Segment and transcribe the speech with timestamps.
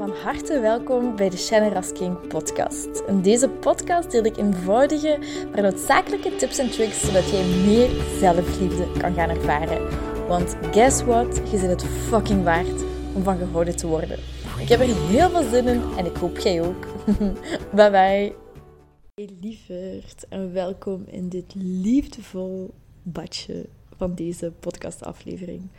[0.00, 3.02] Van harte welkom bij de Shannon Rasking podcast.
[3.06, 5.18] In deze podcast deel ik eenvoudige,
[5.52, 7.88] maar noodzakelijke tips en tricks zodat jij meer
[8.18, 9.88] zelfliefde kan gaan ervaren.
[10.28, 11.36] Want guess what?
[11.50, 12.84] Je zit het fucking waard
[13.14, 14.18] om van gehouden te worden.
[14.58, 16.86] Ik heb er heel veel zin in en ik hoop jij ook.
[17.76, 18.34] bye bye.
[19.14, 25.70] Hey lieverd en welkom in dit liefdevol badje van deze podcastaflevering.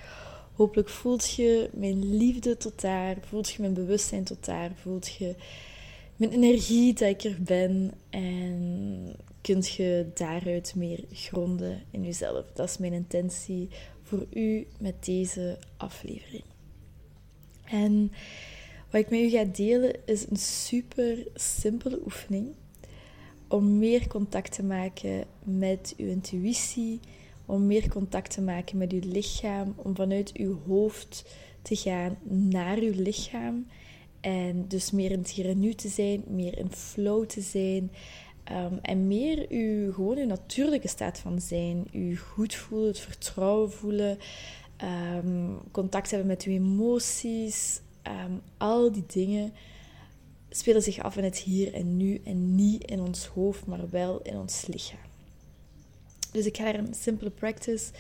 [0.62, 5.36] Hopelijk voelt je mijn liefde tot daar, voelt je mijn bewustzijn tot daar, voelt je
[6.16, 12.46] mijn energie dat ik er ben en kunt je daaruit meer gronden in jezelf.
[12.54, 13.70] Dat is mijn intentie
[14.04, 16.44] voor u met deze aflevering.
[17.64, 18.12] En
[18.90, 22.48] wat ik met u ga delen is een super simpele oefening
[23.48, 27.00] om meer contact te maken met uw intuïtie,
[27.46, 31.26] om meer contact te maken met uw lichaam, om vanuit uw hoofd
[31.62, 33.68] te gaan naar uw lichaam.
[34.22, 37.92] En dus meer in het hier en nu te zijn, meer in flow te zijn.
[38.44, 41.88] Ehm, en meer uw, gewoon uw natuurlijke staat van zijn.
[41.92, 44.18] U goed voelen, het vertrouwen voelen.
[45.24, 47.82] Um, contact hebben met uw emoties.
[48.02, 49.54] Ehm, al die dingen
[50.50, 52.22] spelen zich af in het hier en nu.
[52.24, 55.11] En niet in ons hoofd, maar wel in ons lichaam.
[56.32, 57.92] Dus ik ga daar een simpele practice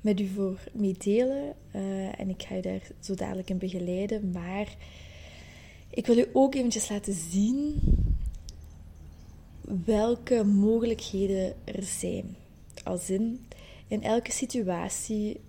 [0.00, 1.54] met u voor mee delen.
[1.74, 4.30] Uh, en ik ga je daar zo dadelijk in begeleiden.
[4.30, 4.76] Maar
[5.90, 7.80] ik wil u ook eventjes laten zien
[9.84, 12.36] welke mogelijkheden er zijn.
[12.84, 13.46] Als in,
[13.88, 15.40] in elke situatie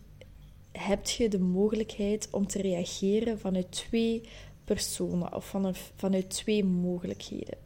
[0.71, 4.21] heb je de mogelijkheid om te reageren vanuit twee
[4.63, 5.55] personen of
[5.95, 7.57] vanuit twee mogelijkheden.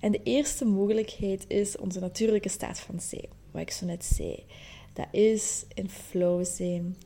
[0.00, 4.44] En de eerste mogelijkheid is onze natuurlijke staat van zijn wat ik zo net zei.
[4.92, 6.96] Dat is in flow zijn,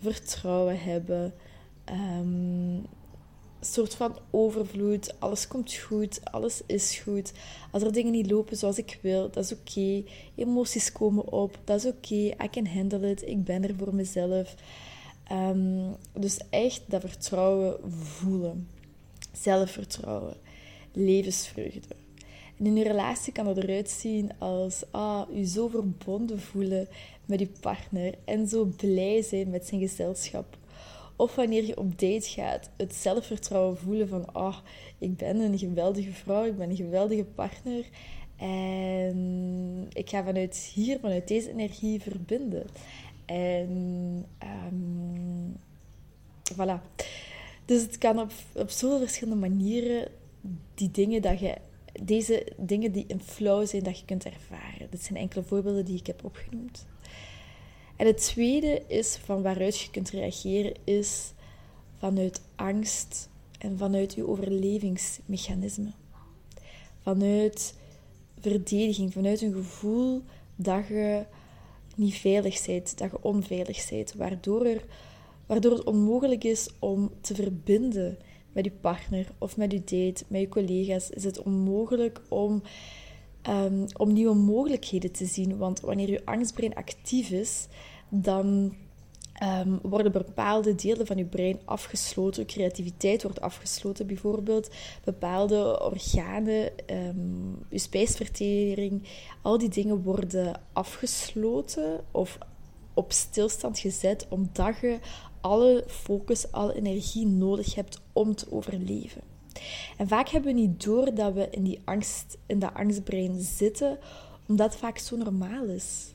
[0.00, 1.34] vertrouwen hebben,
[1.90, 2.86] um,
[3.60, 5.20] soort van overvloed.
[5.20, 7.32] Alles komt goed, alles is goed.
[7.70, 10.04] Als er dingen niet lopen zoals ik wil, dat is oké.
[10.34, 12.14] Emoties komen op, dat is oké.
[12.14, 14.54] I can handle it, ik ben er voor mezelf.
[15.32, 18.68] Um, dus echt dat vertrouwen voelen.
[19.32, 20.36] Zelfvertrouwen.
[20.92, 21.94] Levensvreugde.
[22.64, 26.88] In je relatie kan het eruit zien als ah, je zo verbonden voelen
[27.24, 30.56] met je partner en zo blij zijn met zijn gezelschap.
[31.16, 34.56] Of wanneer je op date gaat, het zelfvertrouwen voelen van ah,
[34.98, 37.84] ik ben een geweldige vrouw, ik ben een geweldige partner.
[38.36, 42.66] En ik ga vanuit hier, vanuit deze energie verbinden.
[43.24, 43.70] En
[44.72, 45.56] um,
[46.52, 46.80] voilà.
[47.64, 50.08] Dus het kan op, op zoveel verschillende manieren
[50.74, 51.54] die dingen dat je
[52.02, 54.90] deze dingen die in flow zijn, dat je kunt ervaren.
[54.90, 56.86] Dit zijn enkele voorbeelden die ik heb opgenoemd.
[57.96, 61.32] En het tweede is van waaruit je kunt reageren, is
[61.98, 63.28] vanuit angst
[63.58, 65.90] en vanuit je overlevingsmechanisme.
[67.02, 67.74] Vanuit
[68.40, 70.22] verdediging, vanuit een gevoel
[70.56, 71.24] dat je
[71.96, 74.84] niet veilig bent, dat je onveilig bent, waardoor, er,
[75.46, 78.18] waardoor het onmogelijk is om te verbinden
[78.54, 82.62] met je partner of met je date, met je collega's, is het onmogelijk om,
[83.48, 85.56] um, om nieuwe mogelijkheden te zien.
[85.56, 87.66] Want wanneer je angstbrein actief is,
[88.08, 88.74] dan
[89.42, 92.46] um, worden bepaalde delen van je brein afgesloten.
[92.46, 94.70] Creativiteit wordt afgesloten, bijvoorbeeld.
[95.04, 99.02] Bepaalde organen, um, je spijsvertering,
[99.42, 102.38] al die dingen worden afgesloten of
[102.94, 104.98] op stilstand gezet, omdat je
[105.44, 109.22] alle focus, alle energie nodig hebt om te overleven.
[109.96, 113.98] En vaak hebben we niet door dat we in die angst, in dat angstbrein zitten,
[114.48, 116.14] omdat vaak zo normaal is.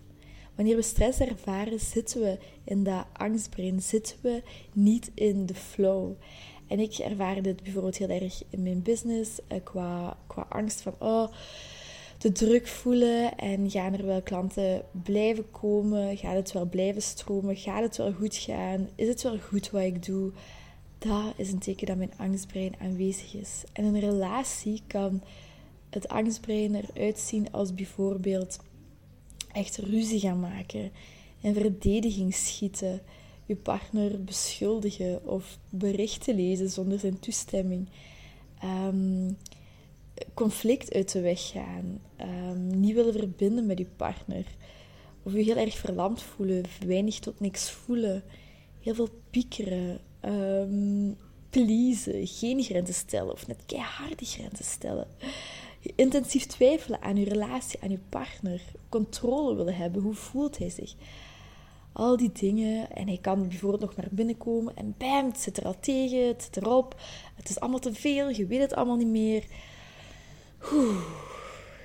[0.55, 6.11] Wanneer we stress ervaren, zitten we in dat angstbrein, zitten we niet in de flow.
[6.67, 10.95] En ik ervaar dit bijvoorbeeld heel erg in mijn business, eh, qua, qua angst van,
[10.99, 11.27] oh,
[12.19, 16.17] te druk voelen en gaan er wel klanten blijven komen?
[16.17, 17.55] Gaat het wel blijven stromen?
[17.55, 18.89] Gaat het wel goed gaan?
[18.95, 20.31] Is het wel goed wat ik doe?
[20.97, 23.63] Dat is een teken dat mijn angstbrein aanwezig is.
[23.73, 25.23] En in een relatie kan
[25.89, 28.59] het angstbrein eruit zien als bijvoorbeeld
[29.51, 30.91] echt ruzie gaan maken,
[31.41, 33.01] in verdediging schieten,
[33.45, 37.87] je partner beschuldigen of berichten lezen zonder zijn toestemming.
[38.63, 39.37] Um,
[40.33, 44.45] conflict uit de weg gaan, um, niet willen verbinden met je partner,
[45.23, 48.23] of je heel erg verlamd voelen, weinig tot niks voelen,
[48.81, 51.17] heel veel piekeren, um,
[51.49, 55.07] pleasen, geen grenzen stellen of net keiharde grenzen stellen.
[55.95, 60.95] Intensief twijfelen aan je relatie, aan je partner, controle willen hebben, hoe voelt hij zich?
[61.99, 62.91] al die dingen.
[62.91, 66.27] En hij kan bijvoorbeeld nog naar binnen komen en bam, het zit er al tegen,
[66.27, 66.95] het zit erop.
[67.35, 69.43] Het is allemaal te veel, je weet het allemaal niet meer.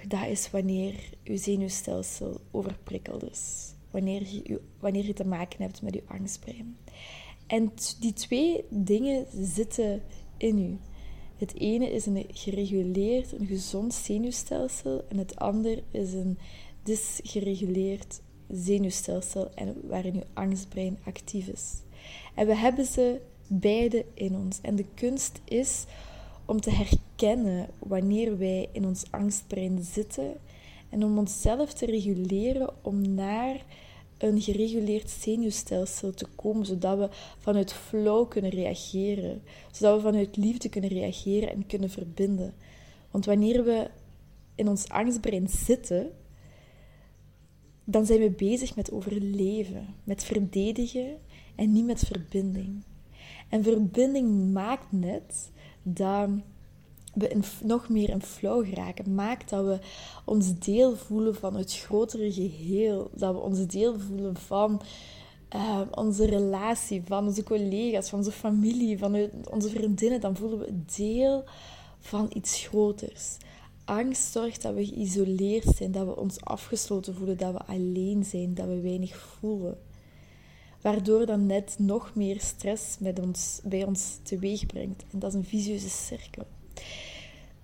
[0.08, 3.72] Dat is wanneer je zenuwstelsel overprikkeld is.
[3.90, 6.76] Wanneer je, wanneer je te maken hebt met je angstbrein.
[7.46, 10.02] En die twee dingen zitten
[10.36, 10.78] in u.
[11.36, 16.38] Het ene is een gereguleerd, een gezond zenuwstelsel en het andere is een
[16.82, 21.72] dysgereguleerd zenuwstelsel en waarin je angstbrein actief is.
[22.34, 24.58] En we hebben ze beide in ons.
[24.62, 25.84] En de kunst is
[26.44, 30.36] om te herkennen wanneer wij in ons angstbrein zitten
[30.88, 33.64] en om onszelf te reguleren om naar
[34.18, 37.08] een gereguleerd zenuwstelsel te komen, zodat we
[37.38, 42.54] vanuit flow kunnen reageren, zodat we vanuit liefde kunnen reageren en kunnen verbinden.
[43.10, 43.90] Want wanneer we
[44.54, 46.10] in ons angstbrein zitten,
[47.84, 51.16] dan zijn we bezig met overleven, met verdedigen
[51.54, 52.82] en niet met verbinding.
[53.48, 55.50] En verbinding maakt net
[55.84, 56.28] dat
[57.14, 59.14] we nog meer in flow geraken.
[59.14, 59.78] Maakt dat we
[60.24, 63.10] ons deel voelen van het grotere geheel.
[63.14, 64.82] Dat we ons deel voelen van
[65.54, 70.20] uh, onze relatie, van onze collega's, van onze familie, van onze vriendinnen.
[70.20, 71.44] Dan voelen we deel
[71.98, 73.36] van iets groters.
[73.84, 78.54] Angst zorgt dat we geïsoleerd zijn, dat we ons afgesloten voelen, dat we alleen zijn,
[78.54, 79.78] dat we weinig voelen.
[80.84, 85.04] Waardoor dan net nog meer stress met ons, bij ons teweeg brengt.
[85.12, 86.46] En dat is een vicieuze cirkel.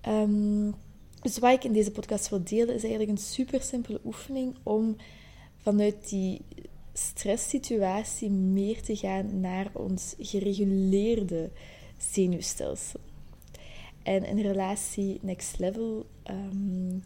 [0.07, 0.73] Um,
[1.21, 4.95] dus wat ik in deze podcast wil delen, is eigenlijk een super simpele oefening om
[5.57, 6.41] vanuit die
[6.93, 11.49] stresssituatie meer te gaan naar ons gereguleerde
[11.97, 12.99] zenuwstelsel.
[14.03, 16.97] En in relatie Next Level, ehm,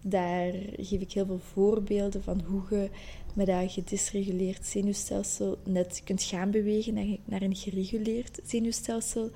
[0.00, 2.90] daar geef ik heel veel voorbeelden van hoe je
[3.34, 9.30] met dat gedisreguleerd zenuwstelsel net kunt gaan bewegen naar, een gereguleerd zenuwstelsel.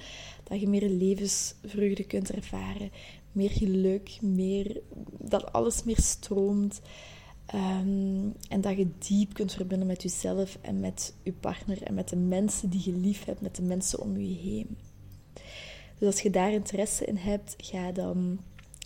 [0.44, 2.90] Dat je meer levensvreugde kunt ervaren,
[3.32, 4.80] meer geluk, meer,
[5.18, 6.80] dat alles meer stroomt.
[7.46, 12.08] Ehm, en dat je diep kunt verbinden met jezelf en met je partner en met
[12.08, 14.76] de mensen die je lief hebt, met de mensen om je heen.
[15.98, 18.38] Dus als je daar interesse in hebt, ga dan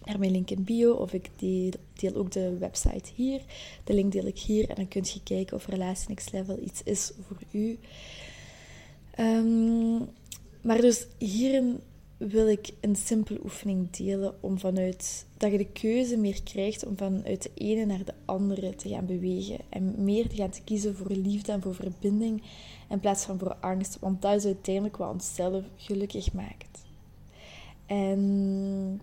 [0.04, 3.40] naar mijn link in bio of ik deel, deel, ook de website hier.
[3.84, 6.82] De link deel ik hier en dan kun je kijken of Relatie Next Level iets
[6.82, 7.78] is voor u.
[9.14, 9.96] Ehm,
[10.62, 11.80] maar dus hierin
[12.16, 16.96] wil ik een simpele oefening delen om vanuit dat je de keuze meer krijgt om
[16.96, 21.10] vanuit de ene naar de andere te gaan bewegen en meer te gaan kiezen voor
[21.10, 22.42] liefde en voor verbinding
[22.88, 26.84] in plaats van voor angst, want dat is uiteindelijk wat onszelf gelukkig maakt.
[27.86, 29.00] En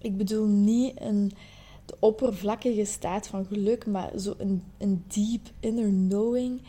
[0.00, 1.32] ik bedoel niet een
[1.88, 6.62] de oppervlakkige staat van geluk, maar zo een, een deep inner knowing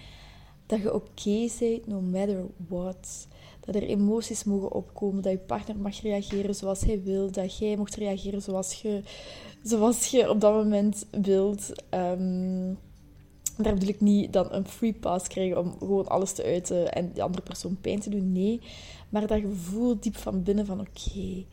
[0.65, 3.27] dat je oké okay bent no matter what.
[3.59, 7.77] Dat er emoties mogen opkomen, dat je partner mag reageren zoals hij wil, dat jij
[7.77, 9.01] mocht reageren zoals je,
[9.63, 11.71] zoals je op dat moment wilt.
[11.93, 12.77] Um,
[13.57, 17.11] daar bedoel ik niet dan een free pass krijgen om gewoon alles te uiten en
[17.13, 18.31] de andere persoon pijn te doen.
[18.31, 18.61] Nee,
[19.09, 21.45] maar dat gevoel diep van binnen van oké,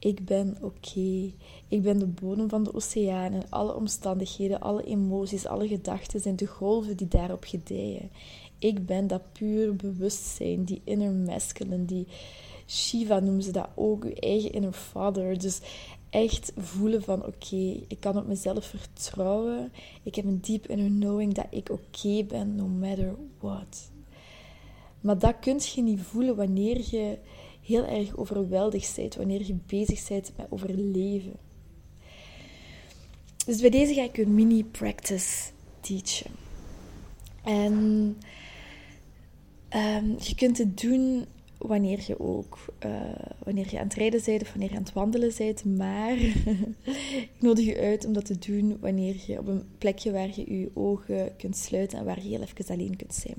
[0.00, 1.32] ik ben oké.
[1.68, 6.36] Ik ben de bodem van de oceaan en alle omstandigheden, alle emoties, alle gedachten zijn
[6.36, 8.10] de golven die daarop gedijen.
[8.58, 12.06] Ik ben dat puur bewustzijn, die inner masculine, die
[12.66, 15.38] Shiva noemen ze dat ook, uw eigen inner father.
[15.38, 15.60] Dus
[16.10, 19.72] echt voelen van oké, ik kan op mezelf vertrouwen.
[20.02, 23.90] Ik heb een deep inner knowing dat ik oké ben, no matter what.
[25.00, 27.18] Maar dat kun je niet voelen wanneer je
[27.60, 31.36] heel erg overweldigd bent, wanneer je bezig bent met overleven.
[33.46, 35.50] Dus bij deze ga ik een mini-practice
[35.80, 36.30] teachen.
[37.44, 37.72] En
[39.74, 41.24] um, je kunt het doen
[41.58, 43.00] wanneer je ook, uh,
[43.44, 45.64] wanneer je aan het rijden bent of wanneer je aan het wandelen bent.
[45.64, 46.18] Maar
[47.24, 50.58] ik nodig je uit om dat te doen wanneer je op een plekje waar je
[50.58, 53.36] je ogen kunt sluiten en waar je heel even alleen kunt zijn.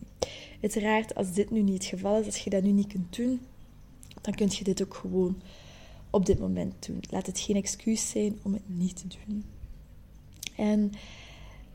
[0.62, 3.40] Uiteraard, als dit nu niet het geval is, als je dat nu niet kunt doen,
[4.22, 5.42] dan kun je dit ook gewoon
[6.10, 7.00] op dit moment doen.
[7.10, 9.46] Laat het geen excuus zijn om het niet te doen.
[10.56, 10.92] En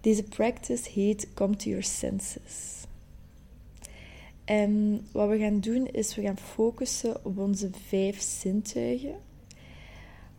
[0.01, 2.85] deze practice heet Come to Your Senses.
[4.45, 9.15] En wat we gaan doen is we gaan focussen op onze vijf zintuigen.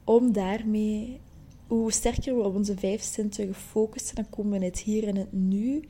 [0.03, 1.19] Om daarmee,
[1.67, 5.33] hoe sterker we op onze vijf zintuigen focussen, dan komen we het hier en het
[5.33, 5.83] nu.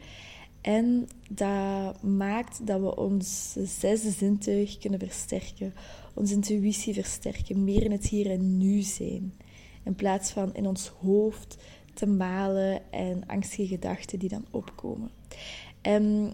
[0.61, 5.73] En dat maakt dat we onze zesde zintuig kunnen versterken,
[6.17, 9.33] onze intuïtie versterken, meer in het hier en nu zijn.
[9.83, 11.57] In plaats van in ons hoofd
[11.93, 15.09] te malen en angstige gedachten die dan opkomen.
[15.81, 16.33] En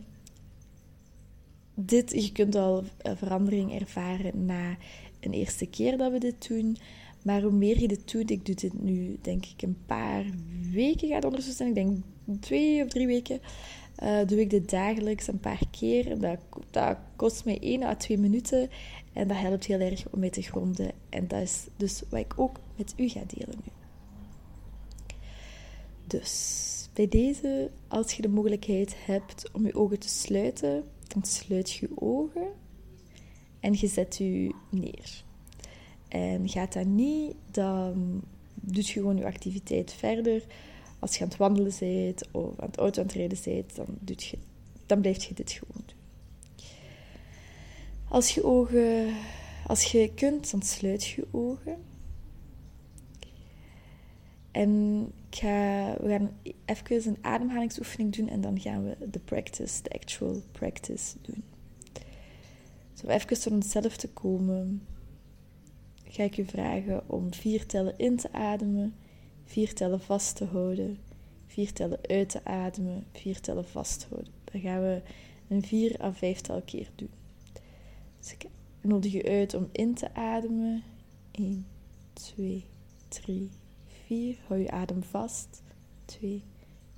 [1.73, 2.83] dit, je kunt al
[3.15, 4.77] verandering ervaren na
[5.19, 6.77] een eerste keer dat we dit doen.
[7.23, 10.25] Maar hoe meer je dit doet, ik doe dit nu denk ik een paar
[10.71, 11.69] weken gaat zijn.
[11.69, 11.97] Ik denk
[12.39, 13.39] twee of drie weken.
[14.03, 16.19] Uh, doe ik dit dagelijks een paar keer.
[16.71, 18.69] Dat, kost mij 1 à 2 minuten.
[19.13, 20.91] En dat helpt heel erg om mee te gronden.
[21.09, 23.71] En dat is dus wat ik ook met u ga delen nu.
[26.07, 31.71] Dus bij deze, als je de mogelijkheid hebt om je ogen te sluiten, dan sluit
[31.71, 32.47] je je ogen
[33.59, 35.23] en je zet je neer.
[36.07, 38.21] En gaat dat niet, dan
[38.53, 40.43] doet je gewoon je activiteit verder.
[40.99, 43.85] Als je aan het wandelen bent of aan het auto aan het rijden bent, dan,
[43.99, 44.37] doet je,
[44.85, 46.02] dan blijf je dit gewoon doen.
[48.13, 49.15] Als je ogen,
[49.67, 51.77] als je kunt, dan sluit je ogen.
[54.51, 56.31] En we gaan
[56.65, 61.43] even een ademhalingsoefening doen en dan gaan we de practice, de actual practice doen.
[62.93, 64.87] Zo even tot onszelf te komen,
[66.03, 68.95] ga ik je vragen om vier tellen in te ademen,
[69.43, 70.97] vier tellen vast te houden,
[71.45, 74.33] vier tellen uit te ademen, vier tellen vasthouden.
[74.43, 75.01] Dan gaan we
[75.47, 77.21] een vier à vijftal keer doen.
[78.23, 78.45] Dus ik
[78.81, 80.83] nodig je uit om in te ademen.
[81.31, 81.67] 1,
[82.13, 82.65] 2,
[83.07, 83.49] 3,
[84.05, 84.37] 4.
[84.47, 85.63] Hou je adem vast.
[86.05, 86.43] 2,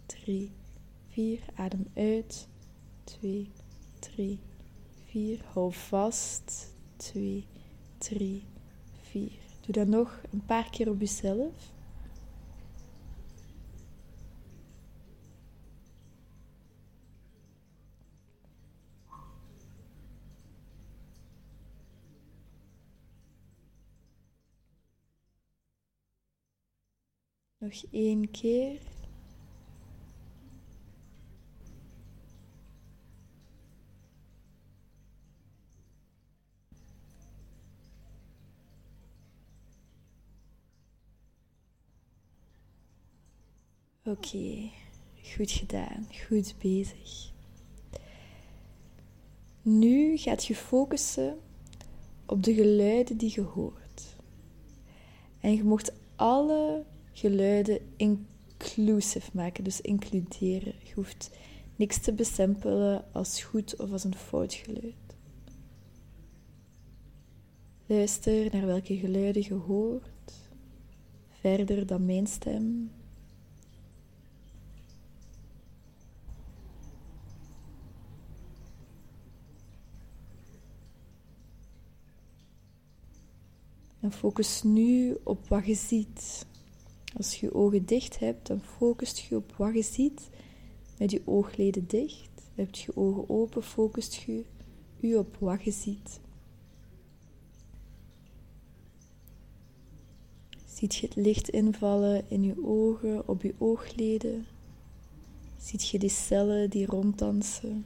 [0.06, 0.52] 3,
[1.08, 1.40] 4.
[1.56, 2.48] Adem uit.
[3.04, 3.50] 2,
[4.00, 4.40] 3,
[5.06, 5.42] 4.
[5.54, 6.74] Hou vast.
[6.96, 7.46] 2,
[7.98, 8.44] 3,
[9.02, 9.32] 4.
[9.62, 11.74] Doe dat nog een paar keer op jezelf.
[27.66, 28.80] Nog één keer.
[44.04, 44.70] Oké,
[45.24, 47.32] goed gedaan, goed bezig.
[49.62, 51.40] Nu gaat je focussen
[52.26, 54.16] op de geluiden die je hoort.
[55.40, 60.74] En je mocht alle geluiden inclusive maken, dus includeren.
[60.84, 61.30] Je hoeft
[61.76, 64.94] niks te bestempelen als goed of als een fout geluid.
[67.86, 70.34] Luister naar welke geluiden je hoort,
[71.30, 72.92] verder dan mijn stem.
[84.00, 86.46] En focus nu op wat je ziet.
[87.18, 90.30] Als je je ogen dicht hebt, dan focust je op wat je ziet
[90.98, 92.30] met je oogleden dicht.
[92.56, 94.46] Heb je ogen open, focust je
[95.00, 96.20] u op wat je ziet.
[100.66, 104.46] Ziet je het licht invallen in je ogen, op je oogleden?
[105.58, 107.86] Ziet je die cellen die ronddansen?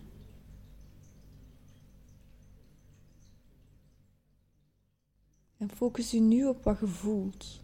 [5.57, 7.59] En focus je nu op wat je voelt.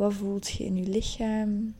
[0.00, 1.74] Wat voelt je in je lichaam?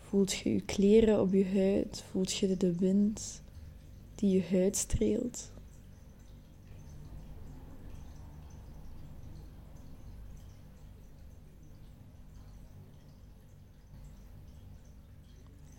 [0.00, 2.04] Voelt je je kleren op je huid?
[2.10, 3.42] Voelt je de wind
[4.14, 5.52] die je huid streelt?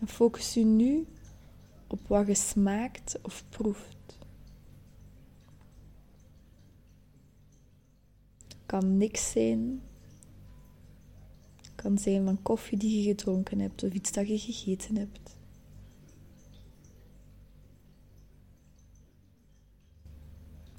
[0.00, 1.06] En focus je nu
[1.86, 4.21] op wat je smaakt of proeft.
[8.72, 9.82] Kan niks zijn.
[11.74, 15.36] kan zijn van koffie die je gedronken hebt of iets dat je gegeten hebt.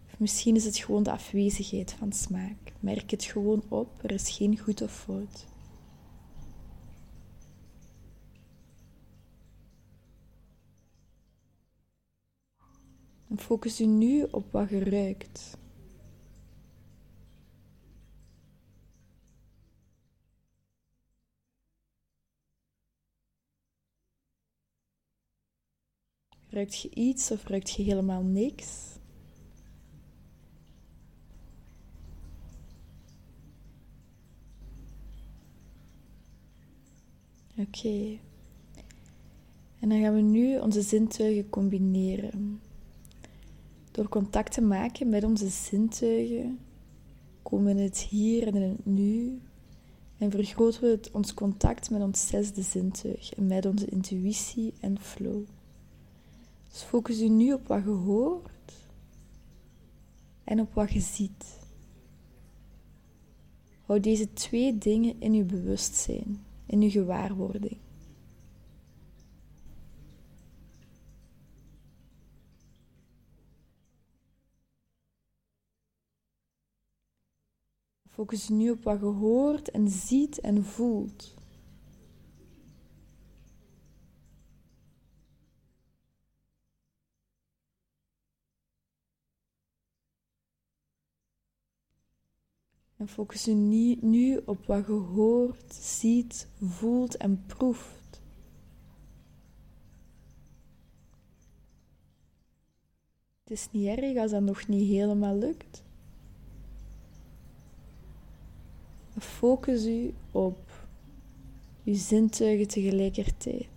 [0.06, 2.74] Of misschien is het gewoon de afwezigheid van smaak.
[2.80, 5.46] Merk het gewoon op, er is geen goed of fout.
[13.38, 15.62] Focus je nu op wat je ruikt.
[26.54, 28.98] Ruikt je iets of ruikt je helemaal niks?
[37.58, 38.18] Oké.
[39.80, 42.62] En dan gaan we nu onze zintuigen combineren.
[43.92, 46.60] Door contact te maken met onze zintuigen
[47.42, 49.42] komen we het hier en in het nu
[50.18, 55.00] en vergroten we het, ons contact met ons zesde zintuig en met onze intuïtie en
[55.00, 55.44] flow.
[56.74, 58.74] Dus focus je nu op wat je hoort
[60.44, 61.60] en op wat je ziet.
[63.86, 67.78] Hou deze twee dingen in je bewustzijn, in je gewaarwording.
[78.10, 81.43] Focus nu op wat je hoort en ziet en voelt.
[93.08, 93.54] Focus je
[94.02, 98.22] nu, op wat je hoort, ziet, voelt en proeft.
[103.44, 105.84] Het is niet erg als dat nog niet helemaal lukt.
[109.20, 110.88] Focus u op
[111.86, 113.68] uw zintuigen tegelijkertijd.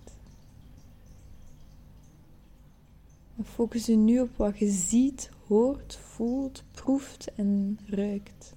[3.44, 8.55] focus u nu op wat je ziet, hoort, voelt, proeft en ruikt.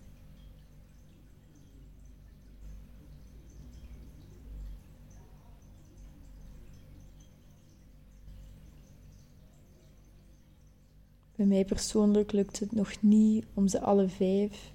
[11.39, 14.73] Bij mij persoonlijk lukt het nog niet om ze alle vijf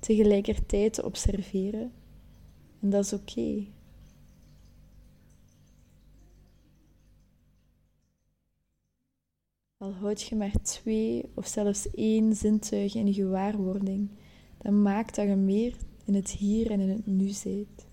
[0.00, 1.92] tegelijkertijd te observeren.
[2.80, 3.66] En dat is oké.
[9.76, 14.08] Al houd je maar twee of zelfs één zintuig in gewaarwording,
[14.58, 17.86] dan maakt dat je meer in het hier en in het nu zit.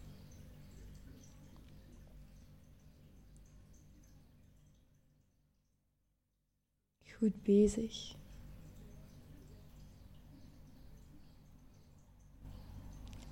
[7.19, 8.15] Goed bezig.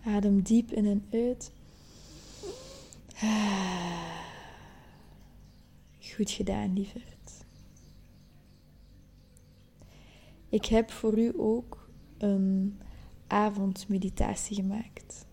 [0.03, 1.51] Adem diep in en uit.
[6.15, 7.45] Goed gedaan, lieverd.
[10.49, 12.79] Ik heb voor u ook een
[13.27, 15.25] avondmeditatie gemaakt.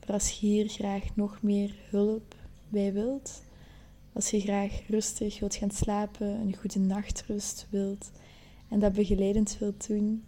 [0.00, 2.34] Voor als je hier graag nog meer hulp
[2.68, 3.42] bij wilt,
[4.18, 8.10] als je graag rustig wilt gaan slapen, een goede nachtrust wilt
[8.68, 10.24] en dat begeleidend wilt doen,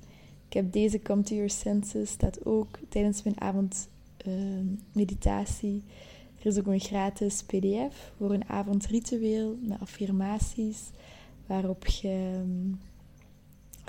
[0.46, 5.82] ik heb deze Come to Your Senses, staat ook tijdens mijn avondmeditatie.
[6.38, 10.78] Er is ook een gratis pdf voor een avondritueel met affirmaties,
[11.46, 12.42] waarop je,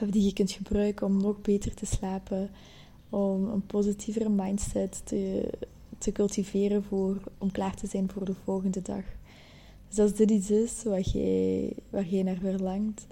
[0.02, 2.50] of die je kunt gebruiken om nog beter te slapen,
[3.10, 5.50] om een positievere mindset te,
[5.98, 9.04] te cultiveren voor, om klaar te zijn voor de volgende dag.
[9.92, 13.08] Dus als dit iets is wat jij, waar jij naar verlangt,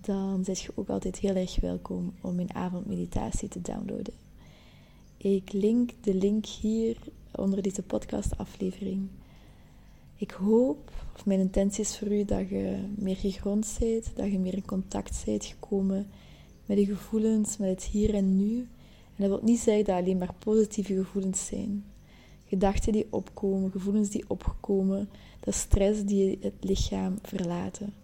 [0.00, 4.14] dan zit je ook altijd heel erg welkom om mijn avondmeditatie te downloaden.
[5.16, 6.96] Ik link de link hier
[7.34, 9.08] onder deze podcastaflevering.
[10.16, 14.38] Ik hoop, of mijn intentie is voor u, dat je meer gegrond bent, dat je
[14.38, 16.06] meer in contact bent gekomen
[16.66, 18.58] met de gevoelens, met het hier en nu.
[19.16, 21.84] En dat wil niet zeggen dat alleen maar positieve gevoelens zijn.
[22.48, 25.08] Gedachten die opkomen, gevoelens die opkomen,
[25.40, 27.94] dat stress die het lichaam verlaten.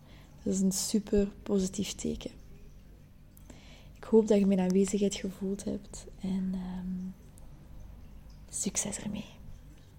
[0.42, 2.30] Dat is een super positief teken.
[3.96, 7.14] Ik hoop dat je mijn aanwezigheid gevoeld hebt en um,
[8.48, 9.24] succes ermee.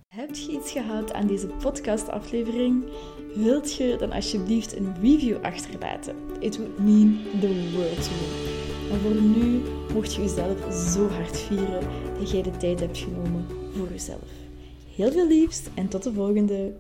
[0.08, 2.84] Heb je iets gehad aan deze podcastaflevering?
[3.36, 6.16] Wilt je dan alsjeblieft een review achterlaten?
[6.40, 8.54] It would mean the world to me.
[8.92, 9.62] En voor nu
[9.94, 11.88] mocht je jezelf zo hard vieren
[12.20, 14.30] dat jij de tijd hebt genomen voor jezelf.
[14.96, 16.74] Heel veel liefst en tot de volgende!